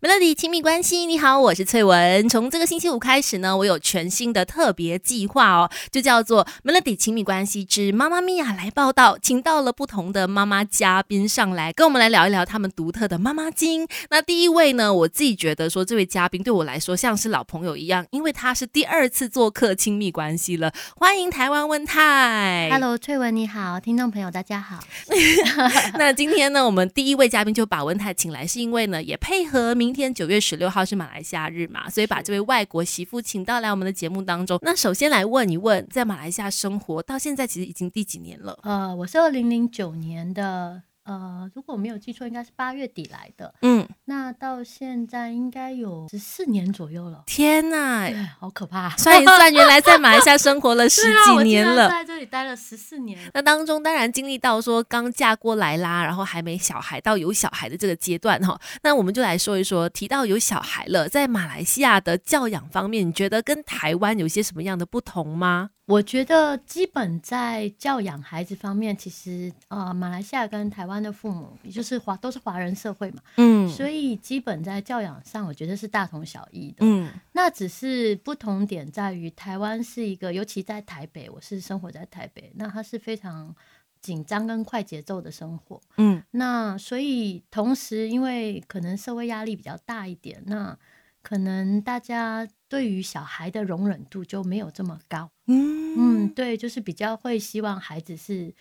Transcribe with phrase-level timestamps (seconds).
[0.00, 2.28] Melody 亲密关系，你好，我是翠文。
[2.28, 13.86] 从这个星期五开始呢，我有全新的特别计划哦，就叫做 Melody 亲密关系之妈妈咪呀来报道，请到了不同的妈妈嘉宾上来，跟我们来聊一聊他们独特的妈妈经。
[14.10, 20.72] 那第一位呢，我自己觉得说这位嘉宾对我来说像是老朋友一样，因为他是第二次做客亲密关系了。
[20.96, 24.80] 欢迎台湾温泰，Hello 翠文你好，听众朋友大家好。
[25.98, 29.94] 那今天呢，我们第一位嘉宾就把温泰请来，是因为呢也配合明。
[29.94, 34.58] 天九月十六号是马来西亚日嘛，所以把这位外国媳妇请到来我们的节目当中。
[34.60, 38.58] 那首先来问一问，在马来西亚生活到现在其实已经第几年了？
[38.64, 40.82] 呃，我是二零零九年的。
[41.04, 43.54] 呃，如果我没有记错，应该是八月底来的。
[43.62, 47.22] 嗯，那到现在应该有十四年左右了。
[47.26, 48.90] 天哪，好可怕！
[48.98, 53.18] 算一算，原来在马来西亚生活了 十几年了，在这里待了十四年。
[53.32, 58.60] 那当中当然经历到说刚嫁过来啦，然后还没小孩到有小孩的这个阶段哈。
[58.82, 65.70] 那我们就来说一说，提到有小孩了，在马来西亚的教养方面，你觉得跟台湾有些什么样的不同吗？
[65.86, 83.54] 我觉得基本在教养孩子方面，其实呃，马来西亚跟台湾的父母，也就是华都是华人社会嘛，嗯，所以基本在教养上，我觉得是大同小异的，嗯，那只是不同点在于，台湾是一个，尤其在台北，我是生活在台北，那它是非常
[84.00, 90.78] 紧张跟快节奏的生活，嗯，那所以同时，因为可能社会压力比较大一点，那
[91.22, 92.48] 可能大家。
[92.66, 95.94] 对于小孩的容忍度就没有这么高，嗯。
[95.96, 98.52] 嗯，对，就是比较会希望孩子是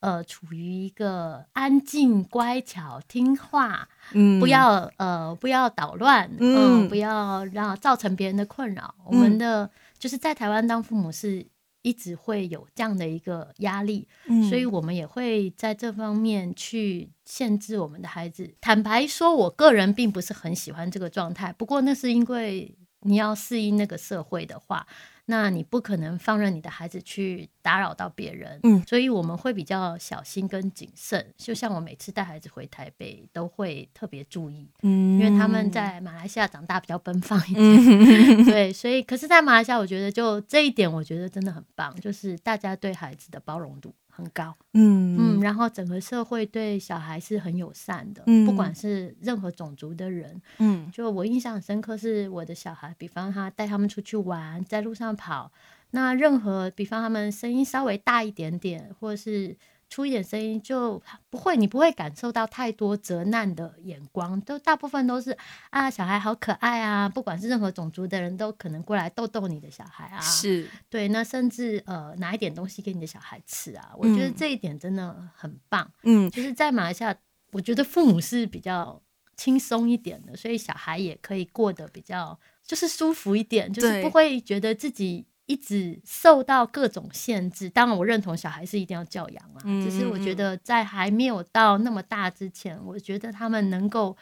[0.00, 8.94] 呃处于一个安静、乖巧、听话，嗯，不要呃不要捣乱，嗯，不要让造成别人的困扰。
[9.06, 11.46] 我们的就是在台湾当父母是
[11.82, 14.08] 一直会有这样的一个压力，
[14.48, 18.54] 所以我们也会在这方面去限制我们的孩子。
[18.60, 22.76] 坦白说，我个人并不是很喜欢这个状态，不过那是因为。
[23.02, 24.86] 你要适应那个社会的话，
[25.30, 31.24] 那你不可能放任你的孩子去打扰到别人，嗯，所以我们会比较小心跟谨慎。
[31.36, 43.94] 就像我每次带孩子回台北，都会特别注意，嗯，因为他们在马来西亚长大比较奔放一点， 对，所以可是，在马来西亚，我觉得就这一点，我觉得真的很棒，就是大家对孩子的包容度。
[44.20, 45.16] 很高，嗯。
[45.18, 55.50] 嗯，然后整个社会对小孩是很友善的，不管是任何种族的人，嗯，就我印象很深刻，是我的小孩，比方他带他们出去玩，在路上跑，
[55.90, 59.56] 那任何比方他们声音稍微大一点点，或者是。
[59.90, 65.36] 出一点声音就不会，你不会感受到太多责难的眼光，都大部分都是
[65.70, 70.70] 啊，小孩好可爱啊，不管是任何种族的人都可能过来逗逗你的小孩啊，是。
[70.88, 77.12] 对，那甚至呃拿一点东西给你的小孩吃啊，我觉得这一点真的很棒，嗯，就是在马来西亚，
[77.50, 79.02] 我觉得父母是比较
[79.36, 85.26] 轻松一点的，所以小孩也可以过得比较就是舒服一点，就是不会觉得自己。
[85.50, 94.16] 一直受到各种限制，当然我认同小孩是一定要教养啊，只是我觉得在还没有到那么大之前，我觉得他们能够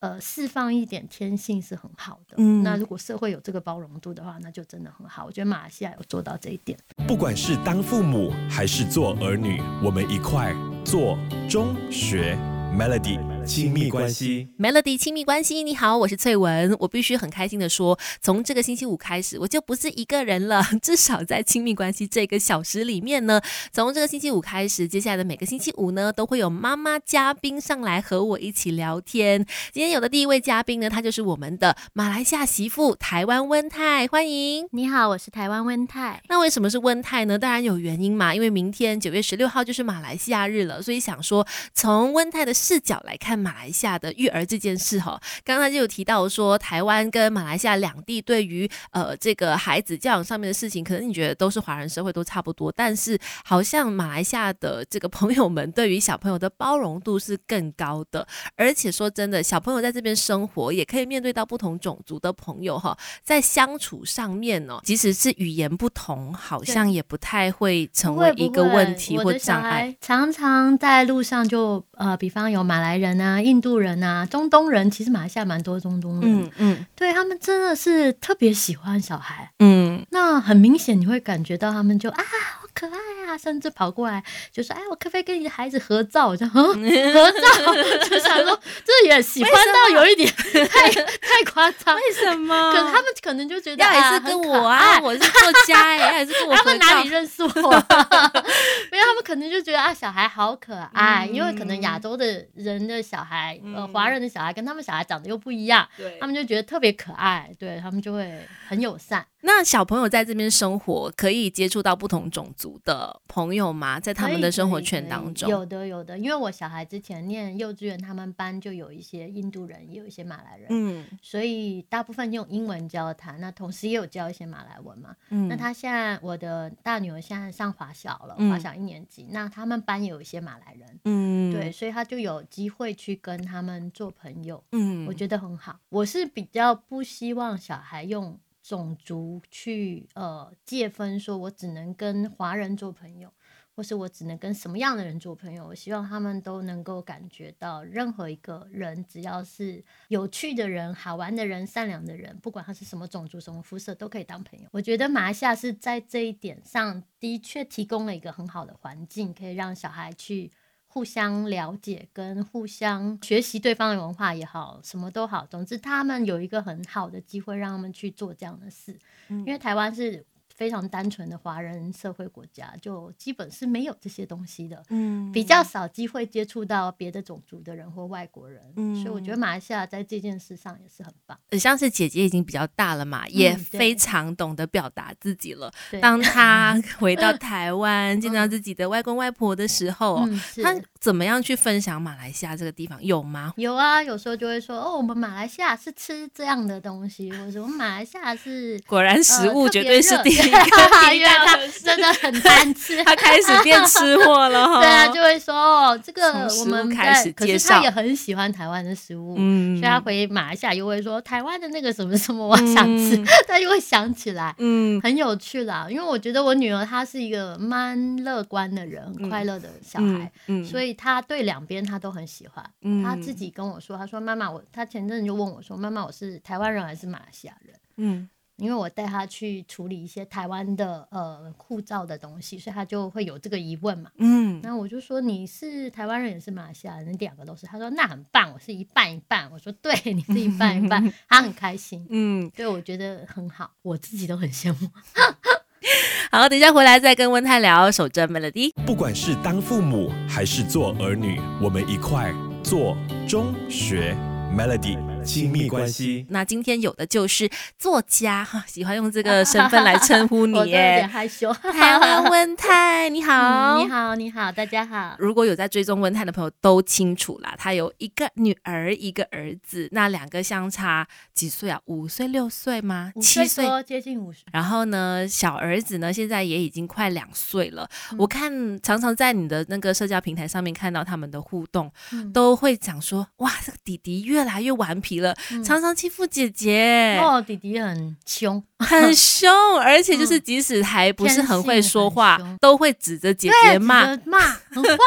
[0.00, 2.42] 呃释放一点天性是很好的。
[2.62, 5.26] 那如果社会有这个包容度的话，那就真的很好。
[5.26, 6.78] 我觉得马来西亚有做到这一点。
[7.06, 10.56] 不管是当父母还是做儿女，我们一块
[10.86, 11.18] 做
[11.50, 12.34] 中学
[12.74, 13.31] Melody。
[13.44, 16.76] 亲密关系，Melody 亲密关系，你好，我是翠文。
[16.78, 20.62] 我必须很开心的说，从这个星期五开始，我就不是一个人了。
[20.80, 23.40] 至少在亲密关系这个小时里面呢，
[23.72, 29.44] 从这个星期五开始，接下来的每个星期五呢，都会有妈妈嘉宾上来和我一起聊天。
[29.72, 34.66] 今天有的第一位嘉宾呢，他就是我们的马来西亚媳妇台湾温泰，欢迎。
[34.70, 36.22] 你好，我是台湾温泰。
[36.28, 37.36] 那为什么是温泰呢？
[37.36, 43.31] 当然有原因嘛，因为明天九月十六号就是马来西亚日了，所以想说从温泰的视角来看。
[43.32, 69.96] 看马来西亚的育儿这件事哈，刚刚就有提到说，台湾跟马来西亚两地对于呃这个孩子教养上面的事情，可能你觉得都是华人社会都差不多，但是好像马来西亚的这个朋友们对于小朋友的包容度是更高的，而且说真的，小朋友在这边生活也可以面对到不同种族的朋友哈，在相处上面哦，即使是语言不同，好像也不太会成为一个问题或障碍。
[70.02, 73.12] 常常在路上就呃，比方有马来人。
[73.20, 82.24] 啊，印度人啊，中东人，其实马来西亚蛮多中东人，嗯嗯，对他们真的是特别喜欢小孩，嗯，那很明显你会感觉到他们就啊，
[82.60, 86.80] 好可爱啊甚至跑过来就说：“哎，我可不可以跟你的孩子合照？”我就合照，
[88.08, 90.28] 就想说这也喜欢到有一点
[90.68, 91.94] 太太夸张。
[91.94, 92.72] 为什么？
[92.72, 95.28] 可他们可能就觉得要也是跟我啊，我是作
[95.66, 97.50] 家哎，还是跟我 他们哪里认识我？
[97.62, 109.26] 因为他们可能就觉得啊，小孩好可爱，因为可能亚洲的人的小孩，呃，华人的小孩跟他们小孩长得又不一样，对，他们就觉得特别可爱，对他们就会很友善。
[109.44, 113.98] 那小朋友在这边生活，可以接触到不同种族的朋友吗？
[113.98, 116.16] 在他们的生活圈当中，有的有的。
[116.16, 123.40] 因为我小孩之前念幼稚园，他们班就有一些印度人，也有一些马来人，嗯，所以大部分用英文交谈。
[123.40, 125.16] 那同时也有教一些马来文嘛。
[125.30, 131.21] 嗯，那他现在我的大女儿现在上华小了，华小一年级，那他们班也有一些马来人，嗯，
[131.52, 135.78] 对，所以他就有机会去跟他们做朋友，嗯，我觉得很好。
[135.88, 138.38] 我是比较不希望小孩用。
[138.64, 143.28] 种族去呃界分，说我只能跟华人做朋友，
[143.74, 145.66] 或是我只能跟什么样的人做朋友？
[145.66, 154.68] 我希望他们都能够感觉到，任何一个人只要是有趣的人、好玩的人、善良的人，不管他是什么种族、什么肤色，都可以当朋友。
[154.70, 160.52] 我觉得马来西亚是在这一点上的确提供了一个很好的环境，可以让小孩去。
[160.92, 168.98] 互相了解跟互相学习对方的文化也好，什么都好，总之他们有一个很好的机会让他们去做这样的事，
[169.28, 170.26] 因为台湾是。
[170.62, 181.36] 非常单纯的华人社会国家，就基本是没有这些东西的，嗯，比较少机会接触到别的种族的人或外国人，嗯，所以我觉得马来西亚在这件事上也是很棒。
[181.58, 185.68] 像是姐姐已经比较大了嘛，也非常懂得表达自己了。
[186.00, 190.28] 当 她回到台湾见到自己的外公外婆的时候，
[190.62, 193.02] 她怎么样去分享马来西亚这个地方？
[193.02, 193.52] 有吗？
[193.56, 200.51] 有啊，有时候就会说哦，我们马来西亚是吃这样的东西，或者我们马来西亚是果然食物绝对是第一。
[201.14, 204.80] 因为他真的很贪吃，他开始变吃货了哈。
[204.80, 213.16] 对啊，就会说哦，这个我们开始可是他也很喜欢台湾的食物，嗯，所以他回马来西亚又会说台湾的那个什么什么，我想吃，
[213.48, 215.86] 他就会想起来，嗯，很有趣啦。
[215.88, 222.64] 因为我觉得我女儿她是一个蛮乐观的人，很快乐的小孩，嗯，所以她对两边她都很喜欢。
[223.04, 227.76] 她自己跟我说，她说妈妈，我她前阵子就问我说，妈妈，我是台湾人还是马来西亚人？
[227.96, 228.28] 嗯。
[228.56, 234.10] 因为我带他去处理一些台湾的呃护照的东西，所以他就会有这个疑问嘛。
[234.18, 237.66] 嗯，然后我就说你是台湾人也是马来西亚人，两个都是。
[237.66, 239.50] 他说那很棒，我是一半一半。
[239.50, 242.06] 我说对，你是一半一半， 他很开心。
[242.10, 244.88] 嗯，对，我觉得很好，我自己都很羡慕。
[246.30, 248.72] 好，等一下回来再跟温泰聊守着 melody。
[248.86, 252.32] 不管是当父母还是做儿女，我们一块
[252.62, 252.96] 做
[253.28, 254.16] 中学
[254.56, 254.96] melody。
[255.24, 256.26] 亲密关系。
[256.30, 261.52] 那今天有的就是作家哈，喜欢用这个身份来称呼你， 有点害羞。
[261.52, 265.14] 台湾温泰，你好，你好，你好，大家好。
[265.18, 271.80] 如果有在追踪温泰的朋友都清楚啦，他有一个女儿，一个儿子，那两个相差几岁啊？
[271.86, 273.12] 五岁、六岁吗？
[273.20, 274.42] 七岁，接近五岁。
[274.52, 277.88] 然后呢，小儿子呢，现在也已经快两岁了。
[278.18, 278.52] 我看
[278.82, 281.90] 常常在你的那个社交平台上面看到他们的互动，
[282.32, 285.11] 都会讲说，哇，这个弟弟越来越顽皮。
[285.20, 287.18] 了，常常欺负姐姐。
[287.22, 294.16] 哦，弟弟很凶，很凶，而且就是即使还不是很会说话，都会指着姐姐骂。
[294.24, 294.98] 骂，很坏。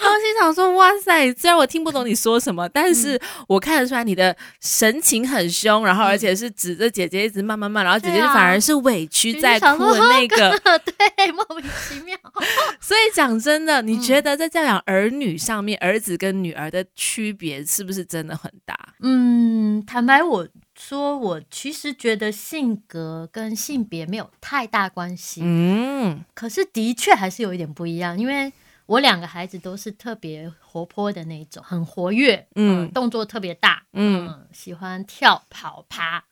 [0.00, 12.16] 然后心想说：哇塞，虽然我听不懂你说什么，但是我看得出来你的神情很凶，然后而且是指着姐姐一直骂骂骂，然后姐姐反而是委屈在哭的那个， 对，莫名其妙。
[12.80, 18.76] 所以讲真的，你觉得在教养儿女上面，儿子跟女儿的区别是不是真的很大？
[19.02, 20.46] 嗯，坦白我
[20.78, 25.40] 说，我其实觉得性格跟性别没有太大关系。
[25.44, 28.52] 嗯，可是的确还是有一点不一样，因为
[28.86, 36.24] 我两个孩子都是特别活泼的那种，很活跃，嗯，动作特别大，嗯，喜欢跳、跑、爬。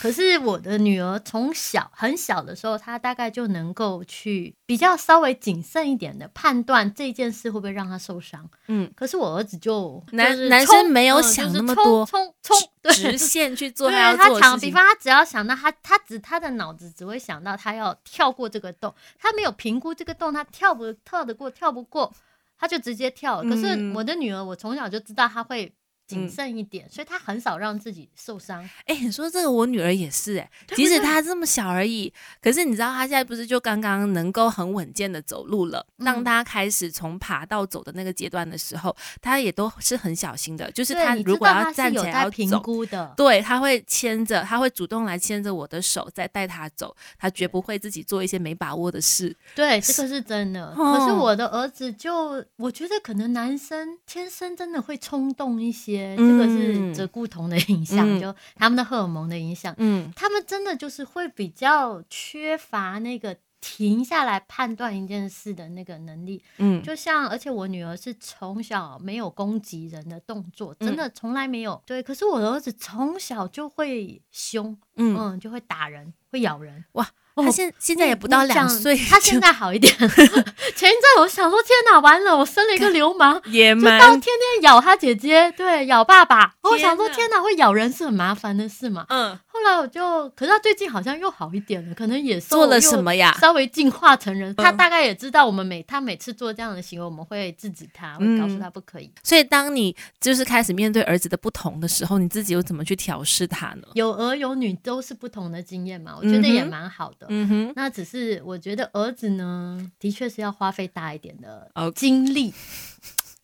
[0.00, 8.48] 可是我的女儿从小很小的时候，她大概就能够去比较稍微谨慎一点的判断这件事会不会让她受伤。
[8.68, 12.56] 嗯，可是我儿子就男男生没有想那么多，冲冲
[12.92, 22.12] 直线去做他要做的比方他只要想到他他只他的脑子只会想到他要跳过这个洞，他没有评估这个洞他跳不跳得过跳不过，
[22.58, 23.42] 他就直接跳。
[23.42, 25.72] 可是我的女儿，我从小就知道她会。
[26.06, 28.62] 谨慎一点，所以他很少让自己受伤。
[28.86, 35.84] 哎，你说这个，我女儿也是哎，即使她这么小而已，可是你知道她现在不是就刚刚能够很稳健的走路了？
[36.04, 49.36] 当她开始从爬到走的那个阶段的时候，她也都是很小心的，就是她如果要站起来要评估的，对，她会牵着，她会主动来牵着我的手，再带她走，她绝不会自己做一些没把握的事。
[49.54, 50.72] 对，这个是真的。
[50.74, 56.76] 可是我的儿子就，我觉得可能男生天生真的会冲动一些，这个是。
[56.96, 77.06] 这固酮的影响，就他们的荷尔蒙的影响，嗯，他们真的就是会比较缺乏那个停下来判断一件事的那个能力，嗯，就像而且我女儿是从小没有攻击人的动作，真的从来没有，对，可是我的儿子从小就会凶，嗯，就会打人，会咬人，哇。
[77.42, 79.92] 他现现在也不到两岁，他现在好一点。
[79.98, 86.54] 前一阵我想说，天哪，完了，我生了一个流氓，野蛮，到天天咬他姐姐，对，咬爸爸。
[86.62, 89.06] 我想说，天哪，会咬人是很麻烦的事嘛。
[89.08, 89.38] 嗯。
[89.56, 93.34] 后来我就，可是他最近好像又好一点了，可能也做了什么呀？
[93.40, 94.54] 稍微进化成人。
[94.54, 99.10] 他大概也知道，我们每他每次做这样的行为，我们会制止他，会告诉他不可以。
[99.22, 103.88] 所以，当你就是开始面对儿子的不同的时候，你自己又怎么去调试他呢？
[103.94, 107.25] 有儿有女都是不同的经验嘛，我觉得也蛮好的。
[107.28, 112.52] 嗯哼，那只是我觉得儿子呢，的确是要花费大一点的精力。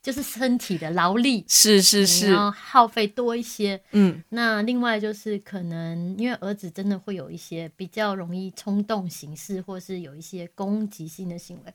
[0.03, 3.81] 就是身体的劳力是是是，然后耗费多一些。
[3.91, 11.73] 嗯，那另外就是可能因为儿子真的会有一些比较容易冲动行事，或是有一些攻击性的行为。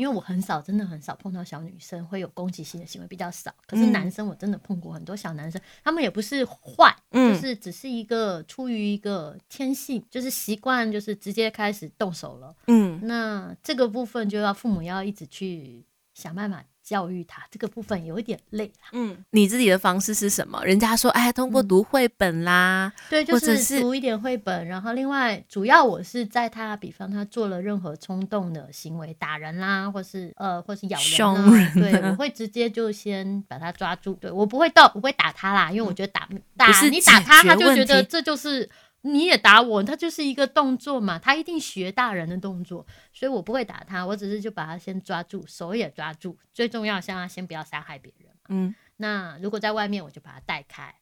[0.00, 3.54] 因为我很少，真的很少碰到小女生会有攻击性的行为，比较少。
[3.66, 12.56] 可是男生我真的碰过很多小男生，他们也不是坏，就是只是一个出于一个天性，就是习惯，就是直接开始动手了。
[12.68, 16.64] 嗯，那这个部分就要父母要一直去想办法。
[16.90, 20.60] 教育他这个部分有一点累啦嗯，你自己的方式是什么？
[20.64, 24.66] 人家说，哎，通过读绘本啦，对，就是读一点绘本。
[24.66, 34.14] 然后另外，主要我是在他，比方他做了任何冲动的行为，打人啦，或是呃，或是咬人，对，我会直接就先把他抓住。
[34.14, 38.68] 对我不会到，不会打他啦，因为我觉得打打你打他，他就觉得这就是。
[39.02, 48.30] 你也打我，他就是一个动作嘛，他一定学大人的动作，所以我不会打他，我只是就把他先抓住，手也抓住，最重要，像他先不要伤害别人。
[48.48, 50.92] 嗯，那如果在外面，我就把他带开；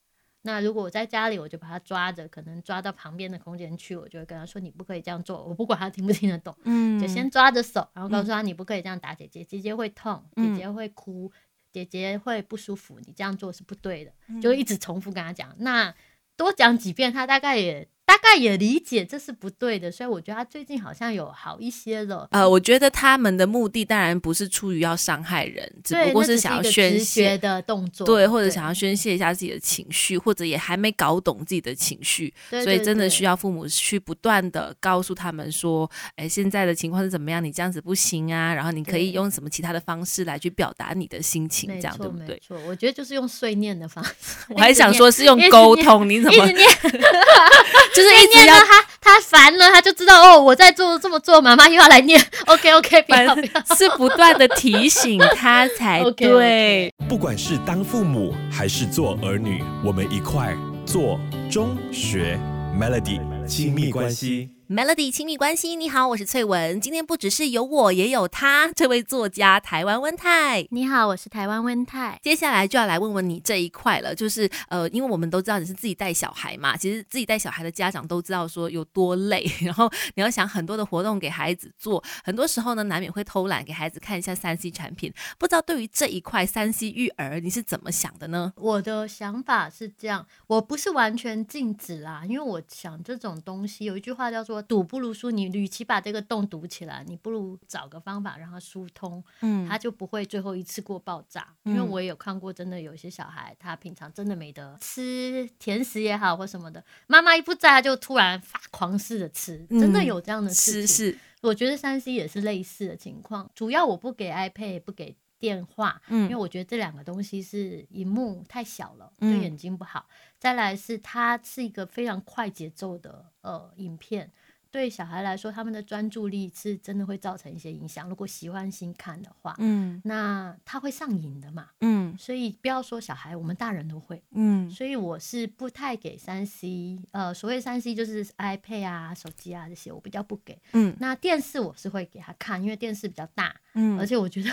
[0.42, 11.32] 那如果我在家里，我就把他抓着，可能抓到旁边的空间去，我就会跟他说：“你不可以这样做。”我不管他听不听得懂，嗯，就先抓着手，然后告诉他：“你不可以这样打姐姐，姐姐会痛，姐姐会哭，
[11.72, 15.52] 姐姐会不舒服，你这样做是不对的。”就一直重复跟他讲。
[15.58, 15.92] 那
[16.38, 17.88] 多讲几遍，他大概也。
[18.20, 22.26] 大概也理解这是不对的，所以我觉得他最近好像有好一些了。
[22.32, 37.42] 呃，我觉得他们的目的当然不是出于要伤害人，只不过是想要宣泄的动作，对，或者想要宣泄一下自己的情绪，或者也还没搞懂自己的情绪，所以真的需要父母去不断的告诉他们说，哎，现在的情况是怎么样？
[37.42, 42.40] 你这样子不行啊，然后你可以用什么其他的方式来去表达你的心情，这样对不对？
[42.44, 44.10] 错，我觉得就是用碎念的方式。
[44.48, 46.48] 我还想说是用沟通，你怎么？
[47.94, 52.20] 就是一直要他，他烦了，他就知道哦，我在做这么做，妈妈又要来念。
[52.46, 56.92] OK OK， 不要不要，是不断的提醒他才 对。
[57.08, 61.18] 不管是当父母还是做儿女，我们一块做
[61.50, 62.38] 中学
[62.78, 64.50] Melody 亲密关系。
[64.70, 66.78] Melody 亲密关系，你好，我是翠文。
[66.78, 70.68] 今天不只是有我，也有他，这位作家台湾温泰。
[70.70, 72.20] 你好，我是台湾温泰。
[72.22, 85.10] 接下来就要来问问你这一块了，就是呃，因为我们都知道你是自己带小孩嘛，其实自己带小孩的家长都知道说有多累， 然后你要想很多的活动给孩子做，很多时候呢难免会偷懒给孩子看一下三 C 产品。
[85.38, 88.52] 不知道对于这一块三 C 育儿你是怎么想的呢？
[88.56, 94.57] 我的想法是这样，我不是完全禁止啦，因为我想这种东西有一句话叫做。
[94.62, 101.54] 堵不如疏，你与其把这个洞堵起来，你不如找个方法让它疏通，嗯，它就不会最后一次过爆炸。
[101.64, 111.18] 因为我也有看过，真的有些小孩，他平常真的没得吃甜食也好或什么的，妈妈一不在，他就突然发狂似的吃，真的有这样的事情。
[111.40, 120.08] 我觉得三 C 也是类似的情况，主要我不给 iPad，不给电话，嗯，因为我觉得这两个东西是荧幕太小了，对眼睛不好。
[120.40, 124.32] 再来是它是一个非常快节奏的呃影片。
[124.70, 128.08] 对小孩来说，他们的专注力是真的会造成一些影响。
[128.08, 144.50] 如果习惯性看的话，嗯，那他会上瘾的嘛，嗯，所以不要说小孩，我们大人都会，嗯，所以我是不太给三 C，呃，所谓三 C 就是 iPad 啊、手机啊这些，我比较不给，嗯，那电视我是会给他看，因为电视比较大，嗯，而且我觉得。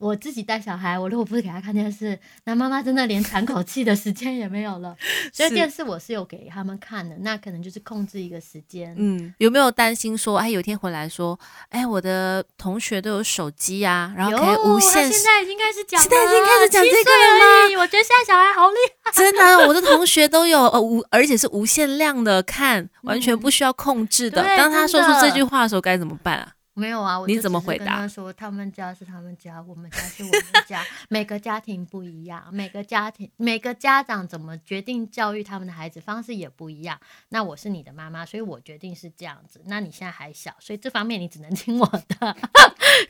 [0.00, 4.96] 我自己带小孩，我如果不是给他看电视，那妈妈真的连喘口气的时间也没有了。
[5.30, 8.94] 所以电视我是有给他们看的，那可能就是控制一个时间。
[8.98, 11.38] 嗯，有没有担心说，哎，有一天回来说，
[11.68, 15.12] 哎，我的同学都有手机啊，然后可以无限。
[15.12, 17.80] 现在已经开始讲，现在已经开始讲这个了吗？
[17.82, 24.42] 我觉得现在小孩好厉害，真的，我的 同学都有呃无，而且是无限量的看，完全不需要控制的。
[24.56, 26.52] 当他说出这句话的时候，该怎么办啊？
[26.74, 27.96] 没有啊，你怎么回答？
[27.96, 36.98] 他说他们家是他们家，我们家是我们家，每个家庭不一样，每个家庭每个家长怎么决定教育他们的孩子方式也不一样。
[37.30, 39.60] 那我是你的妈妈，所以我决定是这样子。
[39.66, 42.36] 那你现在还小，所以这方面你只能听我的。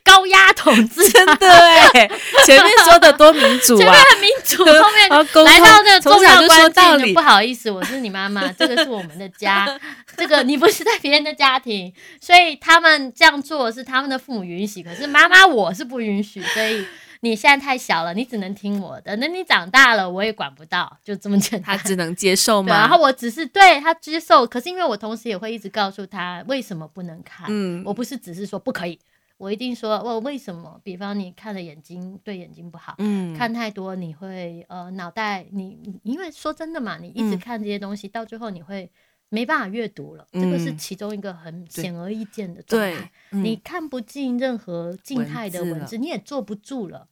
[0.03, 2.07] 高压统治，真的哎，
[2.45, 5.09] 前面说的多民 主啊，前面很民主，后面
[5.45, 9.79] 来到这个重要关键，不好意思，我是你妈妈，这个是我们的家，
[10.15, 16.85] 这个你不是在别人的家庭，所以他们这样做的是他们的父母允许，可是妈妈我是不允许，所以
[17.19, 22.73] 你现在太小了，你只能听我的，等你长大了我也管不到，就这么简单，他只能接受吗？
[22.73, 28.97] 然后我只是对他接受，可是因为我同时也会一直告诉他为什么不能看，嗯，我不是只是说不可以。
[29.35, 30.79] 我一定说，我为什么？
[30.81, 38.89] 比方你看的眼睛对眼睛不好，嗯，看太多你会呃脑袋你，因为说真的嘛，你一直看这些东西，到最后你会
[39.31, 43.11] 没办法阅读了，这个是其中一个很显而易见的状态。
[43.31, 47.07] 你看不进任何静态的文字，你也坐不住了。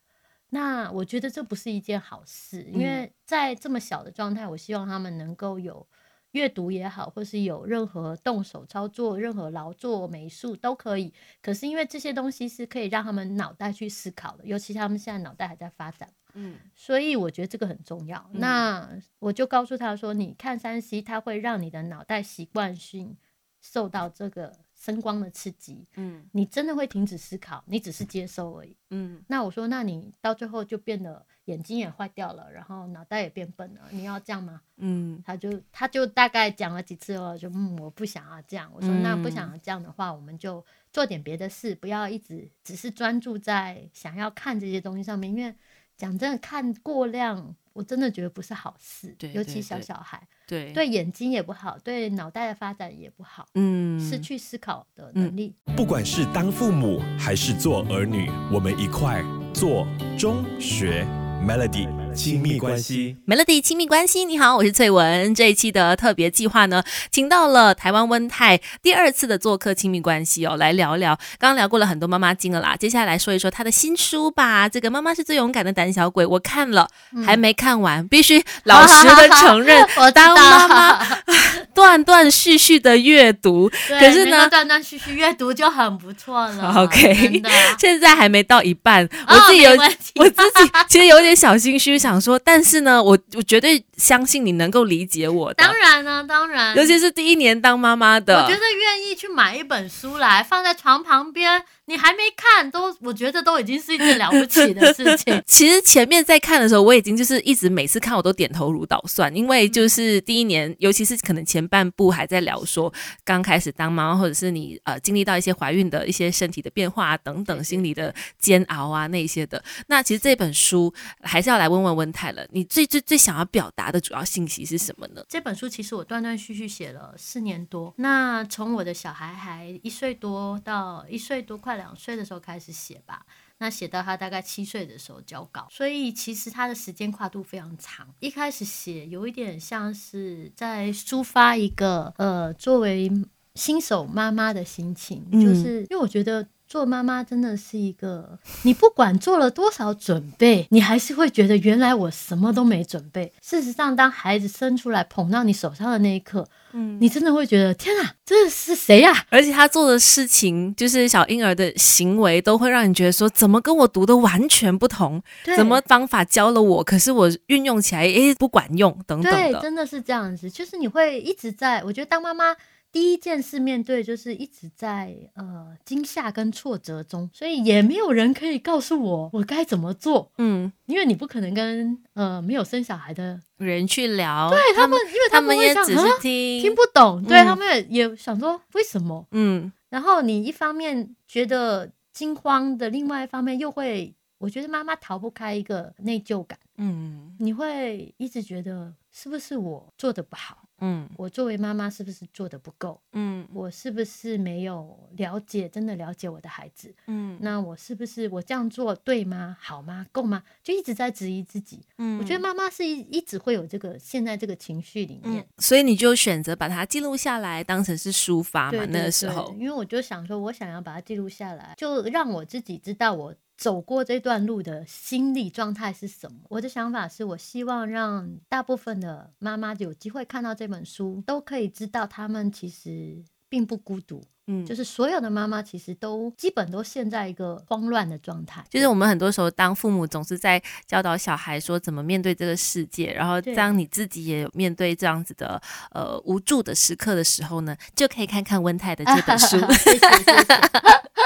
[0.50, 5.88] 那我觉得这不是一件好事，因为在这么小的状态，我希望他们能够有。
[6.34, 11.12] 阅读也好，或是有任何动手操作、任何劳作、美术都可以。
[11.42, 18.30] 可是因为这些东西是可以让他们脑袋去思考的，尤其他们现在脑袋还在发展，嗯，所以我觉得这个很重要。
[18.34, 23.18] 那我就告诉他说：“你看三 C，它会让你的脑袋习惯性
[23.62, 29.22] 受到这个。”声光的刺激，嗯，你真的会停止思考，你只是接收而已，嗯。
[29.28, 34.62] 那我说，那你到最后就变得眼睛也坏掉了，然后脑袋也变笨了，你要这样吗？
[34.78, 38.72] 嗯，他就他就大概讲了几次哦，就嗯，我不想要这样。
[38.74, 45.54] 我说，那不想要这样的话，我们就做点别的事，不要一直只是专注在想要看这些东西上面，因为
[46.00, 47.56] 讲真的，看过量。
[47.74, 55.56] 我真的觉得不是好事，尤其小小孩，对对眼睛也不好，对脑袋的发展也不好，嗯，失去思考的能力。
[55.78, 59.88] 不管是当父母还是做儿女，我们一块做
[60.18, 61.08] 中学
[61.46, 61.88] Melody。
[62.16, 65.34] 亲密关系，Melody 亲密关系，你好，我是翠文。
[65.34, 71.16] 这一期的特别计划呢，请到了台湾温泰第二次的做客亲密关系哦，来聊聊。
[71.38, 74.68] 刚刚聊过了很多妈妈经了啦，接下来说一说她的新书吧。
[74.68, 76.90] 这个妈妈是最勇敢的胆小鬼，我看了
[77.24, 81.06] 还没看完，必须老实的 承认，我当妈妈
[81.80, 86.74] 断断续续的阅读，可是呢，断断续续阅读就很不错了。
[86.84, 87.42] OK，
[87.80, 89.72] 现在还没到一半，我自己有，
[90.20, 91.98] 我自己其实有点小心虚。
[91.98, 95.56] 想说，但是呢，我我绝对相信你能够理解我的。
[95.56, 101.64] 当然呢，当然，尤其是第一年当妈妈的，我觉得愿意去买一本书来放在床旁边。
[101.90, 105.42] 你还没看，都我觉得都已经是一件了不起的事情。
[105.48, 112.94] 其实前面在看的时候，我已经就是一直每次看我都点头如捣蒜，因为就是第一年，尤其是可能前半部还在聊说
[113.26, 119.64] 刚开始当妈，或者是你呃经历到一些怀孕的一些身体的变化等等，心理的煎熬啊那些的。
[119.88, 125.24] 那其实这本书还是要来问问温泰了，你最最最想要表达的主要信息是什么呢？
[125.28, 131.79] 这本书其实我断断续续写了四年多，那从我的小孩还一岁多到一岁多快。
[131.80, 133.26] 两岁的时候开始写吧，
[133.60, 138.14] 那写到他大概七岁的时候交稿，所以其实他的时间跨度非常长。
[138.20, 143.10] 一开始写有一点像是在抒发一个呃作为
[143.56, 146.48] 新手妈妈的心情，就是因为我觉得。
[146.70, 153.34] 做妈妈真的是一个，你不管做了多少准备，你还是会觉得原来我什么都没准备。
[153.42, 159.12] 事实上，当孩子生出来捧到你手上的那一刻，嗯，你真的会觉得天啊，这是谁呀？
[159.32, 165.20] 而且他做的事情，就是小婴儿的行为，都会让你觉得说，怎么跟我读的完全不同？
[165.58, 170.48] 怎么方法教了我，可是我运用起来，诶，不管用等等的，真的是这样子。
[170.52, 172.56] 就是你会一直在，我觉得当妈妈。
[172.92, 180.32] 第一件事面对就是一直在呃惊吓跟挫折中，所以也没有人可以告诉我我该怎么做。
[180.38, 189.28] 嗯，因为你不可能跟呃没有生小孩的人去聊，对他们，因为他们也只是听听不懂，对他们也也想说为什么？
[189.32, 200.69] 嗯，然后你一方面觉得惊慌的，另外一方面又会我觉得妈妈逃不开一个内疚感，嗯，你会一直觉得是不是我做的不好？
[200.82, 203.00] 嗯，我作为妈妈是不是做的不够？
[203.14, 206.94] 嗯，我是不是没有了解，真的了解我的孩子？
[207.08, 209.58] 嗯，那我是不是我这样做对吗？
[209.60, 210.06] 好吗？
[210.12, 210.44] 够吗？
[210.64, 211.86] 就一直在质疑自己。
[211.98, 218.86] 嗯，我觉得妈妈是一一直会有这个现在这个情绪里面，所以你就选择把它记录下来，当成是抒发嘛。
[218.86, 223.36] 那个时候，因为我就想说，我想要把它记录下来，就让我自己知道我。
[223.60, 226.38] 走过这段路的心理状态是什么？
[226.48, 234.24] 我的想法是我希望让大部分的妈妈有机会看到这本书，都可以知道他们其实并不孤独。
[234.48, 238.64] 嗯，就是所有的妈妈其实都基本都陷在一个慌乱的状态。
[238.70, 249.58] 就是我们很多时候当父母总是在教导小孩说怎么面对这个世界，然后当你自己也面对这样子的呃无助的时刻的时候呢，就可以看看温泰的这本书。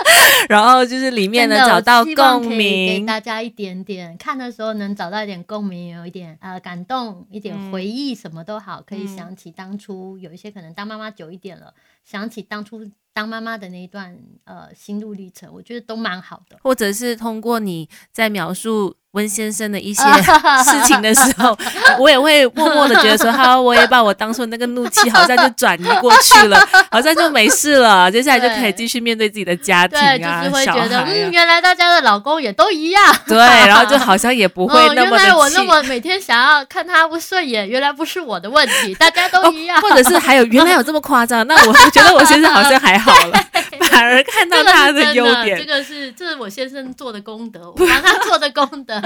[0.50, 12.90] 然后就是里面呢找到共鸣，给大家一点点看的时候能找到一点共鸣，有一点呃感动，一点回忆什么都好，可以想起当初有一些可能当妈妈久一点了，想起当初。
[13.14, 16.58] 当妈妈的那一段呃心路历程，我觉得都蛮好的。
[16.64, 20.02] 或者是通过你在描述温先生的一些
[20.66, 21.56] 事情的时候，
[22.00, 26.58] 我也会默默的觉得说，哈，我也把我当初那个怒气好像就转移过去了，
[26.90, 28.12] 好像就没事了。
[28.12, 31.04] 接下来就可以继续面对自己的家庭啊，会觉得。
[31.04, 33.16] 嗯，原来大家的老公也都一样。
[33.28, 39.80] 对，然后就好像也不 会那么原来我那么每天想要看他不顺眼，原来不是我的问题，大家都一样。
[39.80, 41.46] 或者是还有原来有这么夸张？
[41.46, 43.03] 那我 觉得我先生好像还好。
[43.04, 43.46] 好了，
[43.94, 45.58] 反而看到他的优点。
[45.60, 49.00] 这个是这是我先生做的功德， 我帮他做的功德。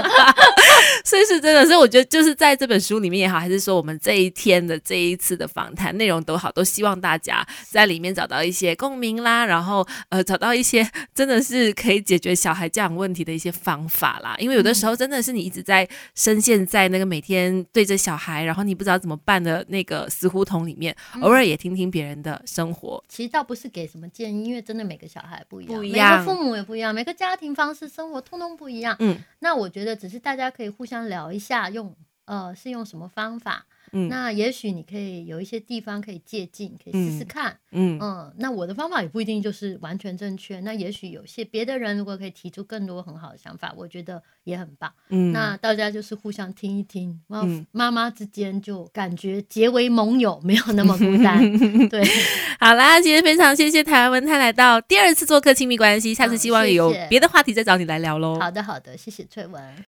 [1.04, 14.36] 所以是真的，所以我觉得就是在这本书里面也好，还是说我们这一天的这一次的访谈内容都好，都希望大家在里面找到一些共鸣啦，然后呃找到一些真的是可以解决小孩教养问题的一些方法啦。
[14.38, 23.02] 因为有的时候真的是你一直在深陷在那个每天对着小孩，然后你不知道怎么办的那个死胡同里面，偶尔也听听别人的生活。
[23.08, 23.88] 其实倒不是给。
[23.88, 24.44] 什么建议？
[24.44, 28.96] 因为真的每个小孩不一样，每个父母也不一样，每个家庭方式、生活通通不一样。
[29.00, 33.66] 嗯，那我觉得只是大家可以互相聊一下，用呃是用什么方法。
[33.92, 37.56] 嗯，那也许你可以有一些地方可以借鉴，可以试试看。
[37.70, 40.60] 嗯嗯，那我的方法也不一定就是完全正确。
[40.60, 44.92] 那也许有些别的人如果可以提出更多很好的想法，我觉得也很棒。
[45.10, 51.38] 嗯，那大家就是互相听一听，妈妈妈之间就感觉结为盟友，没有那么孤单。
[51.88, 52.02] 对，
[52.58, 58.38] 好啦，今天非常谢谢台湾文泰来到第二次做客亲密关系，下次希望有别的话题再找你来聊喽。
[58.40, 59.84] 好的好的，谢谢翠文。